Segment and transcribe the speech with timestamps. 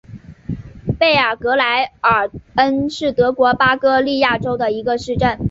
[0.97, 5.37] 贝尔格莱尔恩是德国巴伐利亚州的一个市镇。